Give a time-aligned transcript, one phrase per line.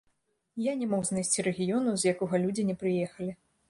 [0.67, 3.35] Я не мог знайсці рэгіёну, з якога людзі не прыехалі.